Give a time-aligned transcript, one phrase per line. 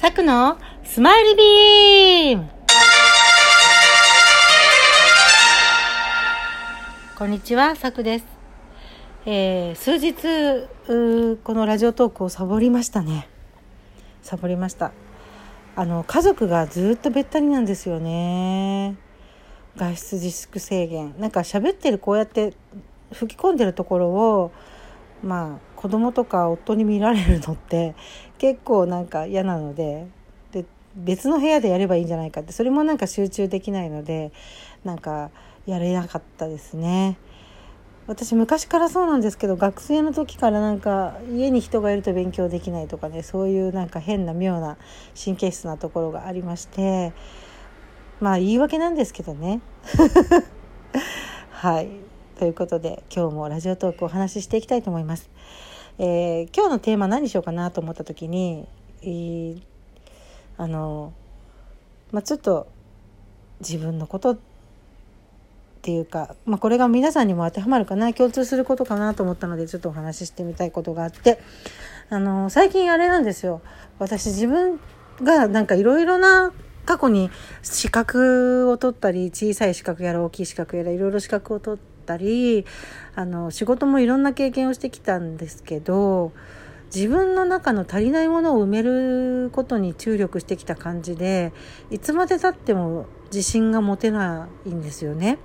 [0.00, 2.48] サクのスマイルビーム
[7.16, 8.24] こんにちは、サクです。
[9.26, 10.14] えー、数日
[11.42, 13.28] このラジオトークをサボりましたね。
[14.22, 14.92] サボりました。
[15.74, 18.94] あの家族がずっとべったりなんですよね。
[19.76, 22.54] 外出自粛制限なんか喋ってるこうやって
[23.12, 24.52] 吹き込んでるところを
[25.24, 27.94] まあ子供とか夫に見られるのって
[28.38, 30.08] 結構なんか嫌なので
[30.50, 30.64] で
[30.96, 34.32] 別の部屋でやればいいんじゃないかってそれもなんか集中できないので
[34.82, 35.30] なんか
[35.66, 37.16] やれなかったですね。
[38.08, 44.78] 私昔からそうなんですけど学生の時からなんか家に人がいると勉強できないとかねそういうなんか変な妙な
[45.22, 47.12] 神経質なところがありまして
[48.18, 49.60] まあ言い訳なんですけどね。
[51.52, 52.07] はい
[52.38, 55.28] ということで今日もラジオトークお話ししていきたいと思います。
[55.98, 58.68] えー、今日のテーマ何にしようかなと思った時に、
[59.02, 59.60] えー、
[60.56, 61.12] あの、
[62.12, 62.68] まあ、ちょっと
[63.58, 64.38] 自分のことっ
[65.82, 71.40] ていうか、まあ、これが皆さんにも当てはまるかな共通することかなと思ったのでちょっとお話ししてみたいことがあって
[72.08, 73.62] あの最近あれなんですよ
[73.98, 74.78] 私自分
[75.20, 76.52] がなんかいろいろな
[76.88, 82.64] 過去に資格を取ったり小さい資格やら大きい資格やらいろいろ資格を取ったり
[83.14, 86.32] あの仕事もいろんな経験をしてきたんですけど
[86.86, 91.52] 自分の中の足りないものを埋めることに注力してきた感じで
[91.90, 95.36] いつまでたっても自信が持てないんですよね。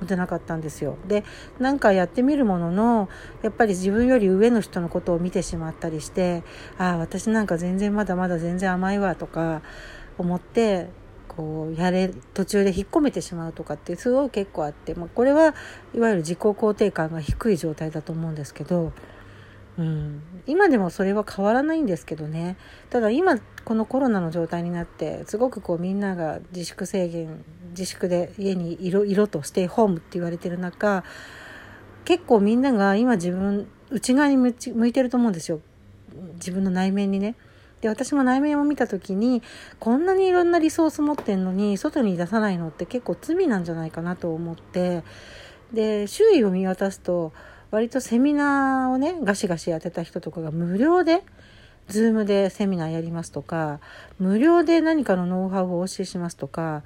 [0.00, 0.96] 持てなかったんですよ。
[1.06, 1.24] で
[1.58, 3.08] なんかやってみるものの
[3.42, 6.42] やっぱり自分より上の人のことを見てしまったりして
[6.78, 9.62] ああ私なんか全然まだまだ全然甘いわとか
[10.22, 10.88] 思って
[11.28, 15.54] こうやれ途中で引っ込めてしまうとかってすごい結構あって、まあ、これは
[15.94, 18.92] いわゆる自己肯定感が低い状態だと思うんですけど、
[19.78, 22.56] うん、今でもそれは変わらないんですけどね。
[22.90, 31.04] ただ今このコロナの状態になってすごくこうみんなが自粛制限自粛で家にいろいろとステイホームって言われてる中
[32.04, 35.60] 結構みんなが今自分内側に向いてると思うんですよ。
[36.34, 37.36] 自分の内面にね。
[37.80, 39.42] で私も内面を見た時に
[39.78, 45.02] こんなにいろんなリソース持ってんのに外に出さないのって結構罪なんじゃないかなと思って
[45.72, 47.32] で周囲を見渡すと
[47.70, 51.22] 割とセミナーをねガシガシやってた人とかが無料で
[51.88, 53.80] Zoom でセミナーやりますとか
[54.18, 56.82] 無料で何かのノウハウをお教えしますとか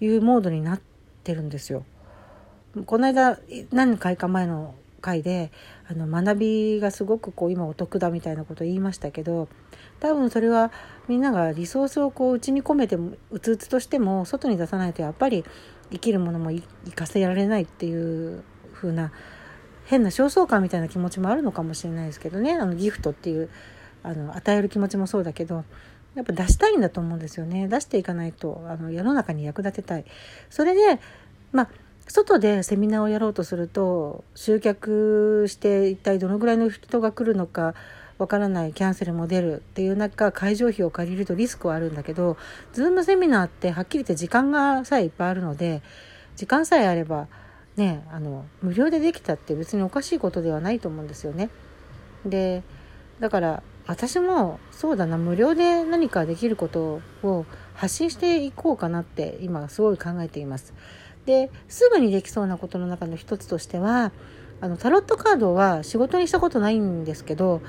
[0.00, 0.80] いうモードになっ
[1.24, 1.84] てるんですよ。
[2.84, 3.38] この間
[3.72, 5.50] 何回か前の回で
[5.88, 9.48] あの学びがすごくこう今お得だみたいなことを言いましたけど
[10.00, 10.72] 多分それは
[11.08, 15.44] みんながリソースをこう内に込めてうつうつとしても外に出さないとやっぱり
[15.90, 16.62] 生きるものも生
[16.92, 18.42] かせられないっていう
[18.74, 19.12] 風な
[19.84, 22.54] 変な焦燥感みたいな気持ちもあるのかもしれないですけどね。
[22.54, 23.48] あのギフトっていう
[24.02, 25.64] あの与える気持ちもそうだけど
[26.14, 27.68] やっぱ出したいんだと思うんですよね。
[27.68, 30.04] 出していかないとあの世の中に役立てたい。
[30.50, 31.00] それで
[31.52, 31.68] まあ
[32.08, 37.74] 外でセミナーをやろうとすると集客して一体どのぐらいの人が来るのか
[38.18, 42.36] わからないキャンセルも出るっていう中会場費を借りるとリスクはあるんだけど
[42.72, 45.82] ズームセミナーってはっきり言って時間がさえいっぱいあるので
[46.36, 47.28] 時間さえあれば
[47.76, 51.50] ねあの無料でできたって別におかしいことではないと思うんですよね。
[52.24, 52.62] で
[53.20, 60.74] だから私もそうだな無料で何かできることを発信していこうかなって今すごい考えています。
[61.26, 64.12] ですぐにできそうなことの中の一つとしては
[64.60, 67.60] あのタロットカードは仕事にしたことないんですけど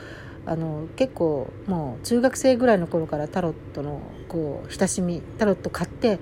[0.45, 6.19] あの結構もう中学生ぐらいの頃からタロットのこう親しみタロット買って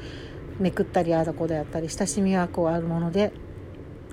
[0.59, 3.31] めくったりああだこうだやったり親しみはこうあるもので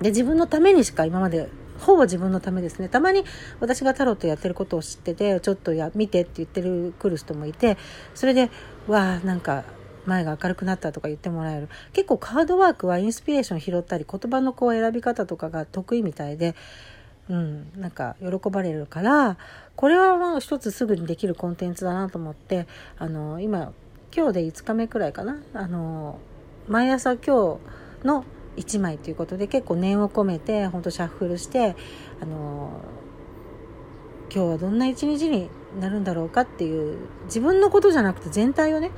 [0.01, 2.87] で自分のためにしか今までほぼ自分のためですね。
[2.87, 3.23] たまに
[3.59, 7.77] 私がタロットやってることを知っててちょっとや見てって言ってる来る人もいて
[8.13, 8.51] それで
[8.87, 9.63] わあなんか
[10.05, 11.69] 前が明るくなったとか言ってもらえる。
[11.93, 16.55] 結構カードワークはインスピレーション拾ったり言葉のこう選び方とかが得意みたいで。
[17.29, 19.37] うん、なんか喜ばれるから
[19.77, 23.71] これはまあ一つすぐにできるコンテンツだなと思ってあの今
[24.13, 25.37] 今日で5日目くらいかな。
[25.53, 26.19] あの
[26.67, 27.59] 毎朝今
[28.03, 28.25] 日の
[28.57, 31.75] 1枚ということで結構念を込めてほんとシャッフルして
[32.21, 32.81] あの
[34.33, 35.49] 今日はどんな一日に
[35.79, 38.91] なるんだろうかっていう自分のことじゃなくて全体をね。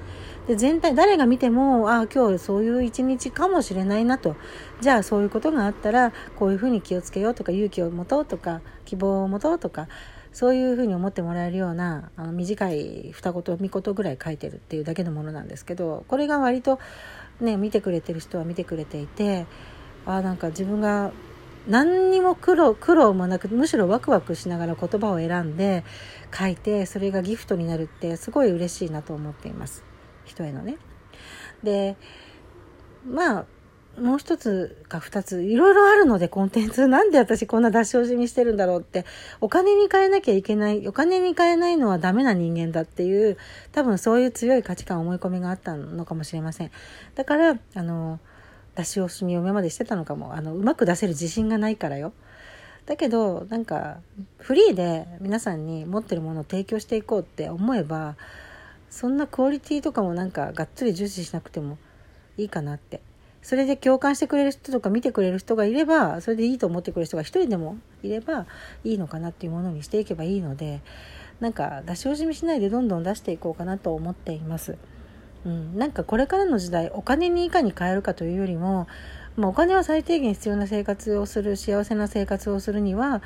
[0.47, 4.35] で全体誰が見てもああ今日そういう一日かもしれないなと。
[4.79, 9.87] じゃあそういうことがあったらこういうふうに気をつけようとか勇気を持とうとか希望を持とうとか
[10.35, 16.77] そういうふうに思ってもらえるようなあの短い二言三言ぐらい書いてるっていうだけのものなんですけどこれが割と
[17.39, 19.45] ね見てくれてる人は見てくれていて
[20.05, 21.11] あなんか自分が
[21.67, 25.83] 何にも苦労苦労もなくむしろワクワクしながら言葉を選んで
[26.37, 29.83] 書いてそれがギフトになるってすごい嬉しいなと思っています。
[30.25, 30.77] 人へのね。
[31.63, 31.97] で
[33.07, 33.45] まあ
[33.99, 36.87] もう一つか二ついろいろあるのでコンテンツ。
[36.87, 39.05] なんで私こんな出し惜しみしてるんだろうって
[39.39, 43.37] お金に変えなきゃいけないお金に変えないのはダメな人間だっていう
[43.71, 46.71] 多分そういう強い価値観思い込みがあったのかもしれません。
[47.15, 48.19] だからあの
[48.75, 50.33] 出し惜しみを今までしてたのかも。
[50.33, 52.13] あのうまく出せる自信がないからよ。
[52.85, 53.97] だけどなんか
[54.37, 58.15] フリーで皆さんに持ってるものを提供していこうって思えば
[58.91, 61.77] そんなクオリティとかもなんかがっつり重視しなくても
[62.37, 63.01] いいかなって。
[63.41, 68.47] それで共感してくれる人とか見てくれる人がいればそれでいいと思ってくれる人が一人でもいれば
[68.83, 70.81] いいのかなっていうものにしていけばいいので
[71.39, 74.79] なんか出し惜しみしないでどんどん出していこうかなと思っています。
[75.45, 78.87] うん、なんかこれからの時代お金にいかに変えるかというよりも、
[79.37, 83.21] まあ、お金は最低限必要な生活をする幸せな生活をするには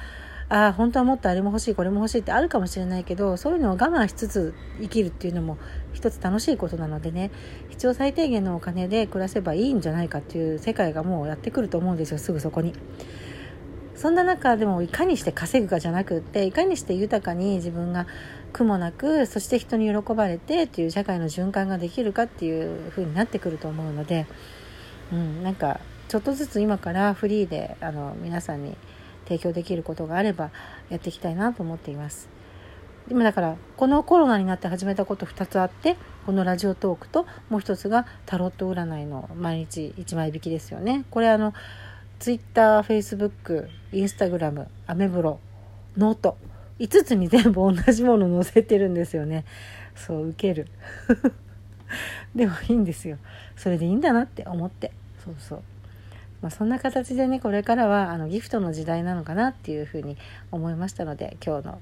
[0.49, 5.57] ああ本当はもっとあれも欲しいこれも欲しいってあるかもしれないけどそういうのを我慢しつつ生きるっていうのも
[5.93, 7.29] 一つ楽しいことなのでね
[7.69, 12.73] 必要最低限のお金で暮らせばいいんじゃないかっていう世界がもうやってくると思うんですよすぐそこに。
[13.99, 18.07] そんな中でもいかにして稼ぐかじゃなくっていかにして豊かに自分が
[18.53, 24.25] 苦もなくそして人に喜ばれてっていう社会の循環ができるかっていう風になってくると思うので、
[25.11, 28.77] うん、なんかちょっとずつ今からフリーであの皆さんに
[29.25, 30.51] 提供できることがあれば
[30.89, 32.29] やっていきたいなと思っています。
[33.11, 41.03] 今だからこのコロナになって始めたこと2つあってこのラジオトークともう一つがタロット占いの毎日1枚引きですよね。
[41.11, 41.53] これあの
[42.19, 45.39] ツイッター、フェイスブック、インスタグラム、アメブロ、
[45.97, 46.37] ノート
[46.79, 49.45] 5つに全部同じもの載せてるんですよね。
[49.95, 50.67] そう受ける
[52.35, 53.17] でもいいんですよ。
[53.55, 54.91] それでいいんだなって思って
[55.23, 55.63] そうそう。
[56.41, 60.17] まあ、そんな形でねこれからはあのギフトの時代なのかなっていうふうに
[60.51, 61.81] 思いましたので今日の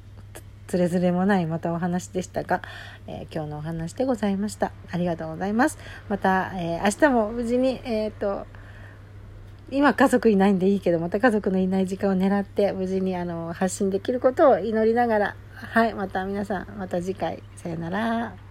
[0.68, 2.62] つれづれもないまたお話でしたが、
[3.06, 5.78] えー、今日のお話でございましたありがとうございます
[6.10, 8.48] また、えー、明日も無事にえっ、と
[9.69, 18.47] 今家族いないんでいいけどまた家族のいない時間を狙って無事にあの発信できることを祈りながらはいまた皆さんまた次回さよなら。